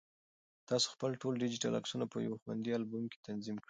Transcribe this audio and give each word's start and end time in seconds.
تاسو 0.69 0.87
خپل 0.93 1.11
ټول 1.21 1.33
ډیجیټل 1.43 1.71
عکسونه 1.79 2.05
په 2.11 2.17
یو 2.27 2.35
خوندي 2.41 2.71
البوم 2.77 3.05
کې 3.11 3.19
تنظیم 3.27 3.55
کړئ. 3.55 3.59